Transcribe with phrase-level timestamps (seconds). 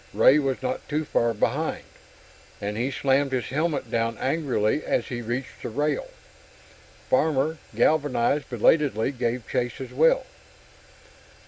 [0.15, 1.83] Ray was not too far behind,
[2.59, 6.07] and he slammed his helmet down angrily as he reached the rail.
[7.07, 10.25] Farmer, galvanized belatedly, gave chase as well.